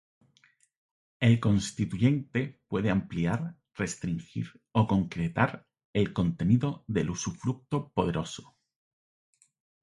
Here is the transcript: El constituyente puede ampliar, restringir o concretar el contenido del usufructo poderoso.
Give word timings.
El 1.19 1.39
constituyente 1.39 2.59
puede 2.67 2.89
ampliar, 2.89 3.55
restringir 3.75 4.47
o 4.71 4.87
concretar 4.87 5.67
el 5.93 6.11
contenido 6.11 6.83
del 6.87 7.11
usufructo 7.11 7.91
poderoso. 7.93 8.55